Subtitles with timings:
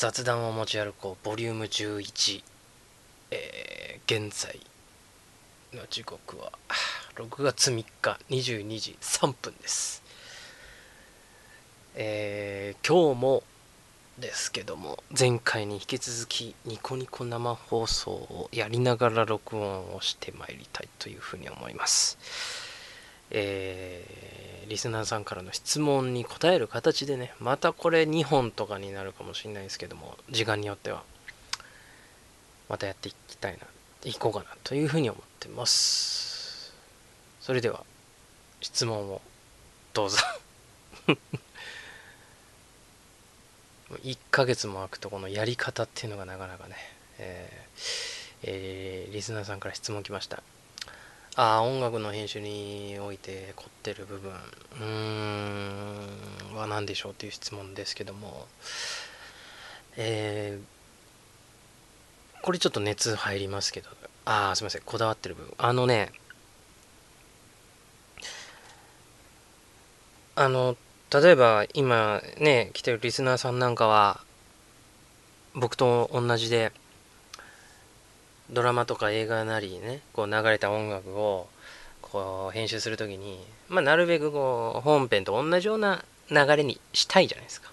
[0.00, 2.42] 雑談を持ち歩こうボリューム11、
[3.32, 4.58] えー現在
[5.74, 6.52] の時刻は
[7.16, 10.02] 6月3日22時3分です。
[11.96, 13.42] えー今日も
[14.18, 22.16] ですけども前回に引き続きニコニコ生放送をやりながら録音をしてまいりたいというふうに思います。
[23.30, 31.02] えーリスナーさんからの質問に答える形でねまたこれ2本とかになるかもしれないですけども時間によっては。
[32.68, 33.58] またやっていきたいな
[34.04, 36.72] いこうかなというふうに思ってます。
[37.40, 37.84] それでは
[38.60, 39.20] 質問を
[39.92, 40.18] どうぞ。
[44.04, 46.76] 1ヶ月も空くとこのやり方っていうのがなかなかね、
[47.18, 50.44] えーえーリスナーさんから質問来ました。
[51.42, 54.30] あ音楽の編集において凝ってる部分。
[54.78, 58.46] うんは何でしょうという質問ですけども。
[59.96, 60.80] えー
[62.42, 63.88] これちょっと熱入りますけど。
[64.26, 64.82] ああすいません。
[64.82, 65.54] こだわってる部分。
[65.56, 66.12] あのね
[70.34, 70.76] あの
[71.10, 74.20] 例えば今ね来てるリスナーさんなんかは
[75.54, 76.72] 僕と同じで
[78.52, 81.48] ドラマとか映画なりねこう流れた音楽を
[82.02, 87.70] こう編集するときにまあなるべくこう本編と同じような流れにしたいじゃないですか。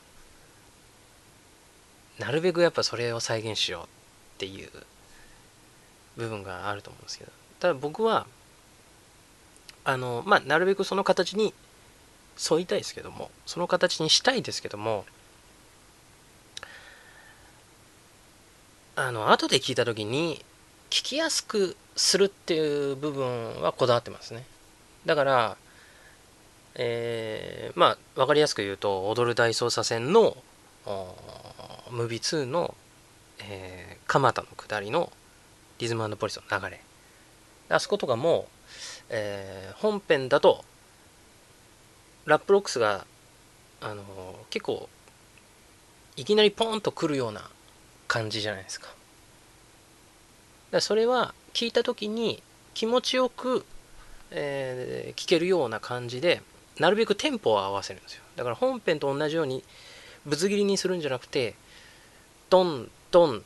[2.19, 3.87] なるべくやっぱそれを再現しようっ
[4.39, 4.69] ていう
[6.15, 7.31] 部分があると思うんですけど。
[7.59, 8.27] ただ僕は
[9.83, 11.53] あのまあなるべくその形に
[12.51, 15.05] 沿いたいですけどもその形にしたいですけども
[18.95, 20.43] あの後で聞いた時に
[20.89, 24.45] 聞きやすくするっていう部分はこだわってますね
[25.05, 25.57] だから
[26.75, 30.37] えーまあ分かりやすく言うと「踊る大捜査線の」
[30.85, 32.75] おームービー2の、
[33.39, 35.11] えー、蒲田の下りの
[35.79, 36.81] リズムポリスの流れ
[37.69, 38.47] あそことかも、
[39.09, 40.63] えー本編だと
[42.25, 43.05] ラップロックスが
[43.81, 44.03] あの
[44.49, 44.89] 結構
[46.15, 47.49] いきなりポンと来るような
[48.07, 48.96] 感じじゃないですか。
[50.71, 52.41] だそれは聞いた時に
[52.73, 53.65] 気持ちよく、
[54.31, 56.41] えー聞けるような感じで
[56.79, 58.23] なるべくテンポを合わせるんですよ。
[58.35, 59.63] だから本編と同じように
[60.25, 61.55] ぶつ切りにするんじゃなくて
[62.49, 63.43] トントン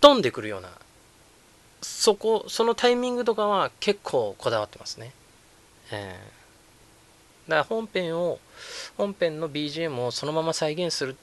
[0.00, 0.70] トンでくるような
[1.82, 5.12] そこそのタイミングとかは結構こだわってますね。
[5.92, 6.44] えー
[7.48, 8.38] だから本編を
[8.96, 11.14] 本編の BGM をそのまま再現するっ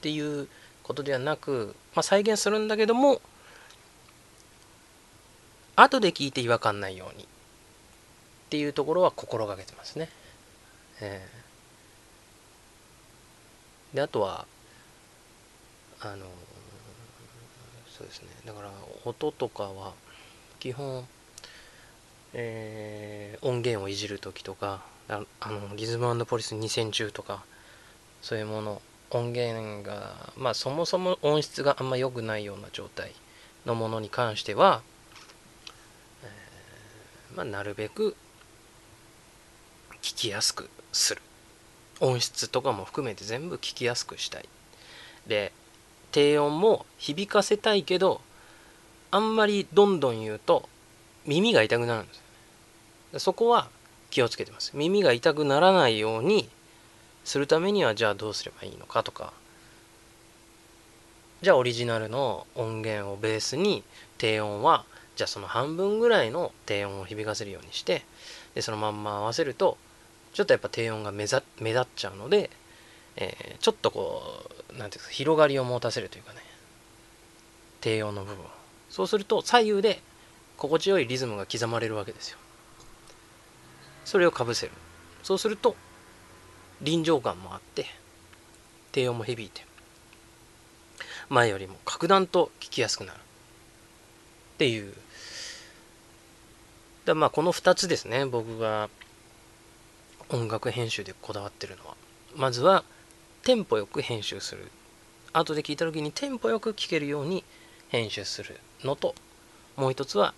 [0.00, 0.48] ていう
[0.82, 3.20] ことではなく、まあ、再現するんだけども
[5.80, 7.24] 後で聞いて違和感ないように。
[7.24, 7.26] っ
[8.50, 10.08] ていうところは心がけてますね。
[11.00, 11.38] えー
[13.94, 14.46] であとは
[16.00, 16.26] あの
[17.88, 18.28] そうですね。
[18.44, 18.70] だから
[19.06, 19.94] 音とかは
[20.60, 21.06] 基本、
[22.34, 27.44] えー音源をいじる時とかあのリズムポリス2010とか
[28.20, 33.12] そういうもの音源がまあそもそも音質があんま良くないような状態
[33.64, 34.82] のものに関しては、
[37.38, 38.16] まあ、なるべく
[40.02, 41.22] 聞きやすくする。
[42.00, 44.48] 音質とかも含めて全部聞きやすくしたい。
[45.28, 45.52] で
[46.10, 48.20] 低音も響かせたいけど
[49.12, 50.68] あんまりどんどん言うと
[51.26, 53.68] 耳が痛くなるんですそこは
[54.10, 54.72] 気をつけてます。
[54.74, 56.48] 耳が痛くならないように
[57.24, 59.32] するためにはじゃあどうすればいいのかとか。
[61.42, 63.84] じゃあオリジナルの音源をベースに
[64.16, 64.84] 低音は
[65.18, 68.04] じゃあその半分ぐらいの低音を響かせるようにして
[68.54, 69.76] でそのまんま合わせると
[70.32, 72.50] ちょっとやっぱ低音が目ざ目立っちゃうので、
[73.16, 74.22] えーちょっとこ
[74.72, 76.38] うなんていうんですか広がりを持たせるというかね。
[77.80, 78.44] 低音の部分
[78.88, 80.00] そうすると左右で
[80.56, 82.38] 心地よいリズムが刻まれるわけですよ。
[84.04, 84.72] それをかぶせる。
[85.24, 85.74] そうすると
[86.80, 87.86] 臨場感もあって
[88.92, 89.66] 低音も響いて
[91.28, 93.18] 前よりも格段と聞きやすくなる。
[93.18, 94.92] っていう
[97.08, 98.88] だまあこの2つですね僕が
[100.28, 101.96] 音楽編集でこだわってるのは。
[102.36, 102.84] まずは
[103.42, 104.70] テンポよく編集する。
[105.32, 107.44] 後で聞いた時にテンポよく聴けるように
[107.88, 109.14] 編集するのと
[109.76, 110.34] もう一つは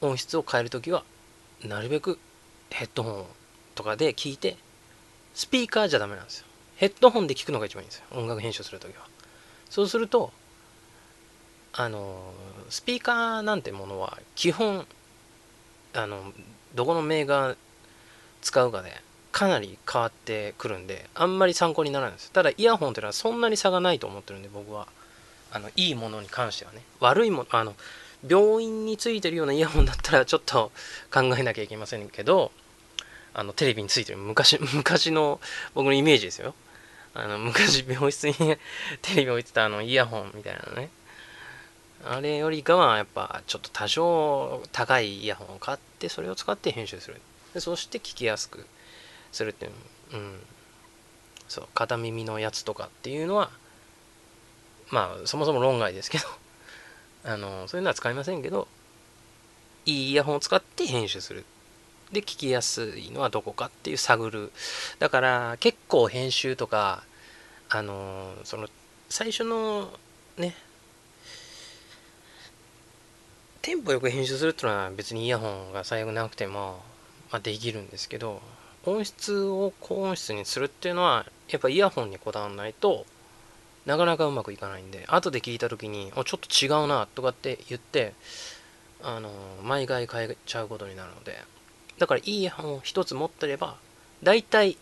[0.00, 1.02] 音質を変える時は
[1.64, 2.18] なるべく
[2.70, 3.24] ヘッドホン
[3.74, 4.56] とかで聞いて
[5.34, 6.46] スピーカーじゃダメなんですよ。
[6.76, 9.06] ヘッドホンで聞くのが一番いいんですよ音楽編集する時は。
[9.68, 10.32] そうすると
[11.72, 12.32] あの
[12.70, 14.86] スピーカーなんてものは基本
[15.96, 16.32] あの
[16.74, 17.56] どこのメーカー
[18.42, 18.92] 使うかで
[19.32, 24.86] かなり変わってくるんであんまり参考にならないんですただイヤホンっていうのはそんなに差がないと思ってるんで僕は。
[25.56, 26.82] あのいいものに関してはね。
[27.00, 27.74] 悪いものあの
[28.26, 30.72] 病院についてるようなイヤホンだったらちょっと
[31.12, 32.50] 考えなきゃいけませんけど
[33.34, 35.40] あのテレビについてる昔昔の
[35.74, 36.54] 僕のイメージですよ。
[37.14, 38.34] あの昔病室に
[39.00, 40.90] テレビ置いてたあのイヤホンみたいなね。
[42.04, 47.20] あれよりかはやっぱちょっと多少高いイヤホンを買ってそれを使って編集する。
[47.54, 48.66] でそして聞きやすく
[49.32, 49.72] するっていう
[50.12, 50.40] うん。
[51.48, 53.50] そう片耳のやつとかっていうのは
[54.90, 56.24] まあそもそも論外ですけど
[57.24, 58.68] あのそういうのは使いませんけど
[59.84, 61.44] いいイヤホンを使って編集する。
[62.12, 64.52] で聞きやすいのはどこかっていう探る。
[65.00, 67.02] だから結構編集とか
[67.68, 68.68] あのその
[69.08, 69.96] 最初の
[70.36, 70.54] ね
[73.66, 76.78] テンポよく編集するっていうのは別にイヤホンが最悪なくても、
[77.32, 78.40] まあ、できるんですけど
[78.84, 83.04] 音質を高音質にするっていうのはやっぱイヤホンにこだわらないと
[83.84, 88.14] なかなかうまくいかないんで後で聞いた時に「ちょっと違うな」とかって言って
[89.02, 89.32] あの
[89.64, 91.36] 毎回変えちゃうことになるので
[91.98, 93.78] だからいいイヤホンを一つ持ってれば
[94.22, 94.76] 大体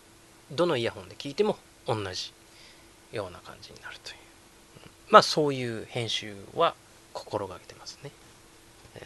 [0.51, 1.57] どのイヤホンで聞いても
[1.87, 2.33] 同じ
[3.11, 4.17] ような感じになるという。
[5.09, 6.75] まあそういう編集は
[7.13, 8.11] 心がけてますね、
[8.95, 9.03] えー、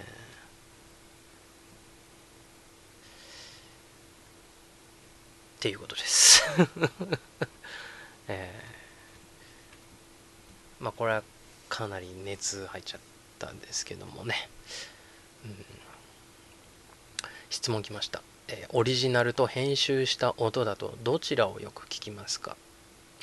[5.59, 6.41] っていうことです。
[8.29, 10.83] えー。
[10.83, 11.23] まあこれは
[11.67, 13.01] かなり熱入っちゃっ
[13.37, 14.49] たんですけどもね、
[15.43, 15.65] うん、
[17.49, 22.55] 質問来ました、えー、オリジナルと編集した音だとどちらをよく聞きますか？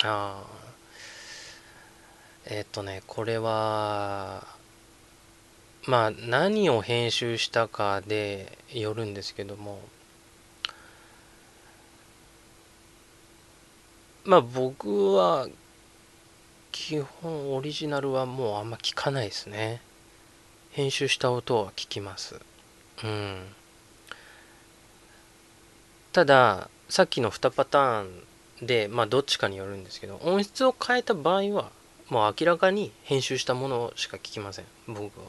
[0.03, 0.47] ああ
[2.45, 4.47] えっ、とねこれは
[5.87, 9.81] まあ何を編集したかでよるんですけども
[14.27, 15.49] まあ僕は
[16.73, 19.81] 基本オリジナルはもうあんま聞かないですね。
[20.73, 22.41] 編集した音は聞きます。
[23.05, 23.47] うん。
[26.13, 28.05] たださっきの2パター
[28.63, 31.71] ンでまあどっちかによるんですけど音質を変えた場合は
[32.09, 34.65] もう明らかに編集したものしか聞きません。
[34.89, 35.27] 僕は、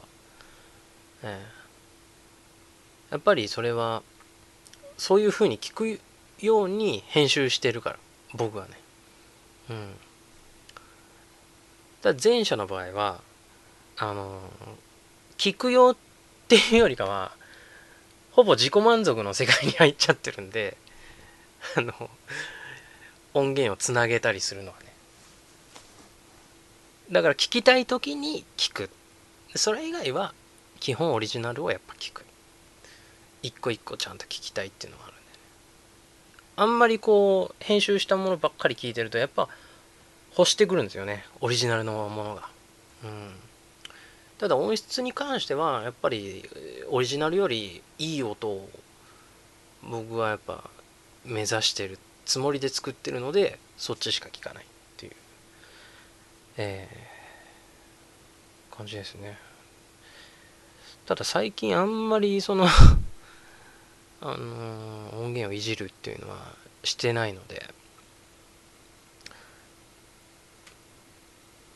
[1.22, 1.40] え
[3.10, 4.02] え、やっぱりそれは
[4.96, 6.00] そういうふうに聞く
[6.44, 7.96] ように編集してるから
[8.34, 8.87] 僕はね。
[9.70, 9.94] うん。
[12.02, 13.20] だ前者の場合は
[13.96, 14.40] あの
[15.36, 15.96] 聞くよっ
[16.46, 17.32] ていうよりかは
[18.30, 20.76] ほぼ自己満足の世界に入っちゃってるんで
[21.76, 21.92] あの
[23.34, 24.92] 音源をつなげたりするのはね。
[27.10, 28.90] だから聞きたい時に聞く。
[29.54, 30.34] それ以外は
[30.78, 32.24] 基本オリジナルをやっぱ聞く。
[33.42, 35.14] 一個一個ちゃんと聞きたいっていうのがある。
[36.58, 39.48] あんまりこう編集したものばっかり聞いてるとやっぱ
[40.36, 41.24] 欲してくるんですよね。
[41.40, 42.48] オリジナルのものが、
[43.04, 43.30] うん、
[44.38, 46.50] ただ音質に関してはやっぱり
[46.90, 48.68] オリジナルよりいい音を
[49.88, 50.68] 僕はやっぱ
[51.24, 54.66] 目指してるつもりで作ってるのでそっちしか聞かないっ
[54.96, 55.12] ていう。
[56.56, 59.38] えー、感じですね。
[61.06, 62.66] ただ最近あんまりその
[64.20, 66.36] あの、音源をいじるっていうのは
[66.82, 67.62] してないので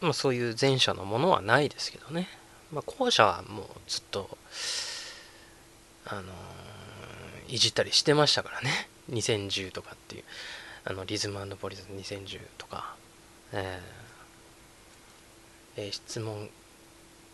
[0.03, 2.29] まあ、そういう前者のものはないですけどね、
[2.73, 4.37] まあ、後者はもうずっと、
[6.07, 6.23] あの、
[7.49, 8.89] いじったりしてましたからね。
[9.11, 10.25] 2010とかっていう。
[10.85, 12.97] あのリズムポリス2010とか、
[13.53, 16.51] えーえー、質問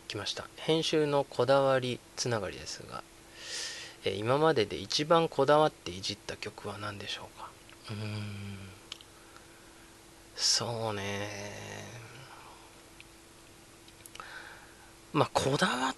[0.07, 0.45] 来ました。
[0.57, 3.03] 編集のこだわりつながりですが、
[4.05, 7.51] え、今までで一番こだわっていじった曲は何でしょうか？
[7.91, 8.59] うーん。
[10.37, 11.29] そうね。
[15.13, 15.97] まあこだわっ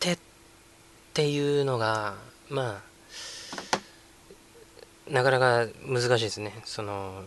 [0.00, 0.18] てっ
[1.14, 2.16] ていうのが
[2.48, 2.86] まあ
[5.10, 6.60] なかなか難しいですね。
[6.64, 7.22] その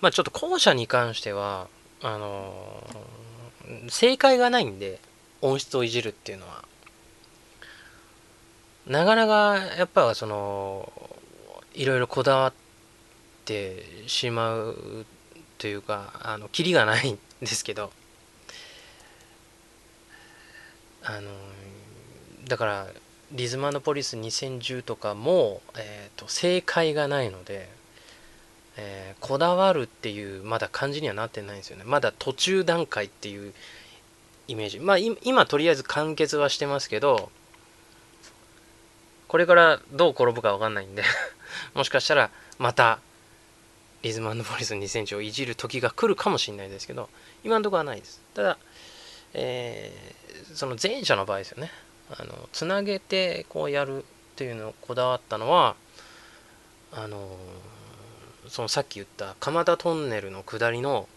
[0.00, 1.68] まあちょっと後者に関しては
[2.02, 2.84] あの
[3.88, 4.98] 正解がないんで
[5.40, 6.64] 音質をいじるっていうのは。
[8.86, 10.92] なかなかやっぱその
[11.74, 12.52] いろいろこだわっ
[13.44, 15.06] てしまう
[15.58, 17.90] というかあのキリがないんですけど
[21.04, 21.30] あの
[22.48, 22.86] だから
[23.32, 27.68] リズマノポリス2010とかも、えーと、正解がないので、
[28.76, 31.84] えー、こだわるっていうまだ感じにはなってないんですよね。
[31.86, 33.54] まだ途中段階っていう
[34.48, 34.80] イメージ。
[34.80, 37.30] まあ今とりあえず完結はしてますけど
[39.32, 41.02] これからどう転ぶか分かんないんで
[41.72, 42.98] もしかしたらまた
[44.02, 47.08] リズムポリス2センチをいじる時が来るかもしれないですけど
[47.42, 48.20] 今のところはないです。
[48.34, 48.58] ただ、
[49.32, 51.72] えー、その前者の場合ですよね。
[52.10, 55.76] あのつなげてこうやるっていうのをこだわったのは
[56.92, 57.38] あの
[58.48, 61.08] そのさっき言った蒲田トンネルの下りの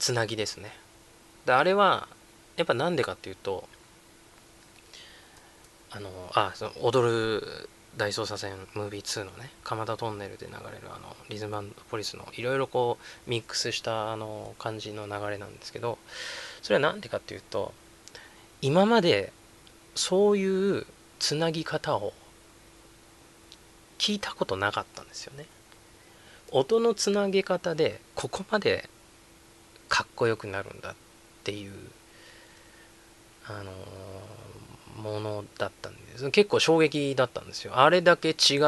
[0.00, 0.76] つなぎですね。
[1.46, 2.08] であれは
[2.56, 3.68] やっぱなんでかっていうと
[5.90, 15.98] あのあその踊る大捜査線ムービー2のね蒲田トンネルで流れるあのリズムポリスのいろいろこうミックスしたあの感じの流れなんですけど
[16.62, 17.72] それは何でかっていうと
[18.62, 19.32] 今まで
[19.94, 20.86] そういう
[21.18, 22.12] つなぎ方を
[23.98, 25.46] 聞いたことなかったんですよね。
[26.50, 28.88] 音のつなげ方でここまで
[29.88, 30.94] かっこよくなるんだっ
[31.44, 31.72] ていう
[33.46, 33.72] あの
[34.98, 36.30] ものだったんです。
[36.30, 37.78] 結構衝撃だったんですよ。
[37.78, 38.58] あれだけ違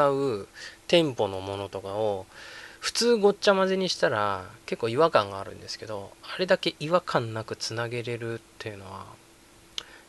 [0.41, 0.47] う
[0.89, 2.27] テンポのものとかを
[2.81, 9.05] 普通ごっちゃ混ぜにしたら結構違和感があるんですけどあれだけ違和感なくつなげれるっていうのは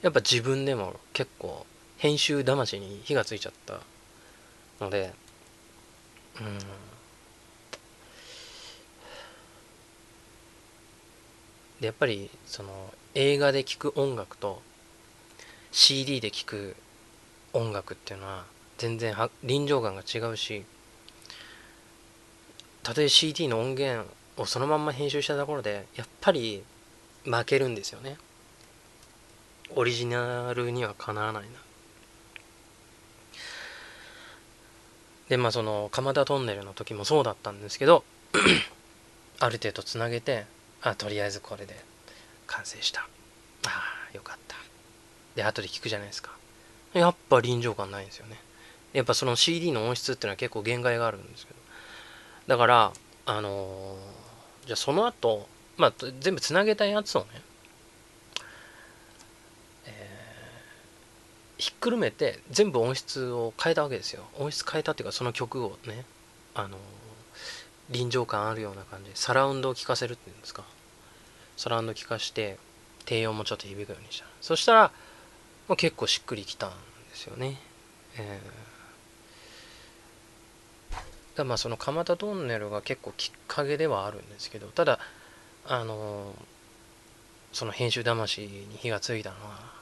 [0.02, 1.66] やっぱ自分でも結構
[1.98, 3.82] 編集魂に火がついちゃった
[4.80, 5.14] ので
[6.40, 6.58] うん。
[11.82, 14.62] でやっぱりその映画で聴く音楽と
[15.72, 16.76] CD で聴く
[17.54, 18.46] 音楽っていうのは
[18.78, 20.66] 全然臨場感が違うし
[22.84, 26.64] たとえ CD の音源をそのまんま編集したところでやっぱり
[27.24, 28.18] 負けるんですよね。
[29.76, 31.50] オリジナルにはかなわないな。
[35.30, 38.04] でまあその蒲田トンネルの時もそうだったんですけど
[39.40, 40.46] ある程度つなげて
[40.82, 41.76] あとりあえずこれで
[42.48, 43.02] 完成した。
[43.68, 44.71] ああよかった。
[45.36, 46.32] で後で聞くじゃないですか。
[46.94, 48.38] やっぱ臨場感ないんですよね。
[48.94, 51.60] やっぱその CD の音質っていうのは結構限界があるんですけど。
[52.48, 52.94] だから
[53.26, 55.48] あのー、じゃあその後
[55.78, 57.28] まあ全部つなげたやつをね、
[59.86, 64.24] えー、ひっくるめて全部音質を変えたわけですよ。
[64.38, 66.04] 音質変えたっていうかその曲をね
[66.54, 66.80] あのー、
[67.90, 70.66] 臨場感あるような感じでサラウンドを聴かせるっていうんですか。
[71.56, 72.58] サラウンド聴かして
[73.06, 74.26] 低音もちょっと響くようにした。
[74.42, 74.92] そしたら
[75.68, 76.76] まあ、結構しっくりきたんで
[77.16, 77.58] すよね。
[78.18, 85.00] えー、だまあその蒲田トンネルが結構きっかけではあるんですけどただ
[85.66, 86.34] あの
[87.54, 89.82] その編集魂に火がついたのは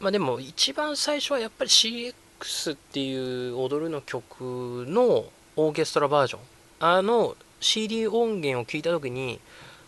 [0.00, 6.40] まあでも一番最初はやっぱり CX っていう踊るの曲のオーケストラバージョン
[6.80, 9.40] あの CD 音源を聞いた時に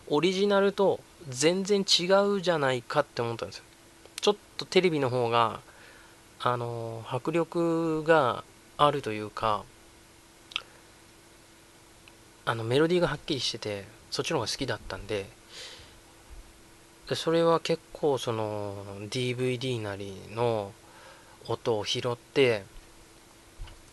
[0.08, 2.06] オリジナルと全然違
[2.37, 3.64] うじゃないかって思ったんですよ。
[4.20, 5.61] ちょっとテレビの方が
[6.40, 8.44] あの迫力が
[8.76, 9.64] あるというか
[12.44, 15.26] あのメロディーがはっきりしててそっちの方が好きだったんで
[17.08, 18.75] でそれは結構その
[19.08, 20.73] DVD なりの
[21.47, 22.64] 音を拾って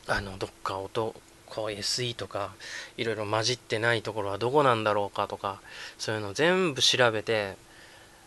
[0.07, 1.15] あのどっか音
[1.45, 2.53] こう SE とか
[2.97, 5.61] いろいろ混じってないところはどこなんだろうかとか
[5.97, 7.55] そういうの全部調べて、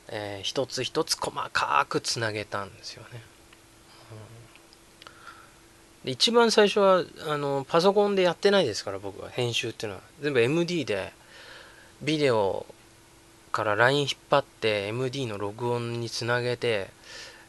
[0.08, 3.22] えー、一つ一つ細かくつなげたんですよね。
[6.04, 11.12] うん、一番最初はあのパソコンでやってないですから僕は編集っていうのは全部 MD で
[12.02, 12.66] ビデオ
[13.52, 16.88] から LINE 引っ張って MD の録音につなげて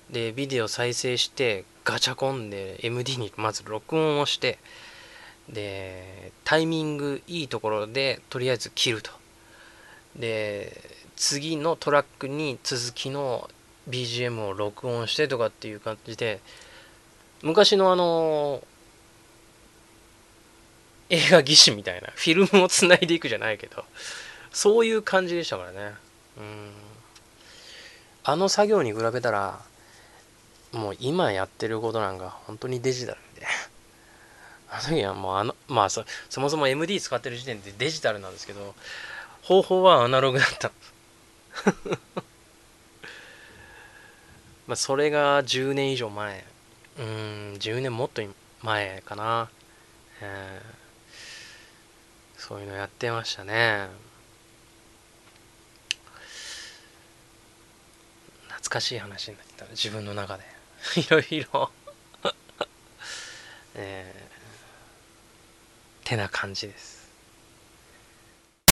[0.10, 4.58] でビデオ再生してガチャコンで MD にまず録音をして
[5.50, 9.12] でタイミングいいところでとりあえず切ると。
[10.16, 10.82] で
[11.16, 13.50] 次のトラックに続きの
[13.90, 16.40] BGM を録音してとかっていう感じで
[17.42, 18.64] 昔のあの
[21.10, 23.84] 映画技師みたいなフィルムをつないでいくじゃないけど
[24.52, 25.94] そういう感じでしたからね。
[26.38, 26.72] うん。
[28.24, 29.60] あの作業に比べたら
[30.72, 33.48] もう今やってることなんか本当にデジタルで。
[34.72, 38.76] あの時はもうあの、まあそ、そもそも MD 使ってる時点でデジタルなんですけど、
[39.42, 40.72] 方法はアナログだった。
[44.68, 46.46] まあ、それが10年以上前。
[47.00, 47.06] うん、
[47.60, 48.22] 10年もっと
[48.62, 49.50] 前かな。
[50.22, 53.88] えー、そういうのやってましたね。
[58.50, 60.44] 懐かしい話になってた、自分の中で。
[61.02, 61.72] いろいろ
[63.74, 64.29] えー
[66.10, 66.99] てな感じです。